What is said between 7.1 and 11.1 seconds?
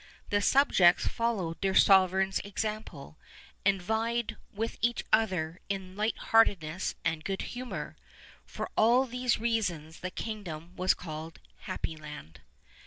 good humor. For all these reasons the kingdom was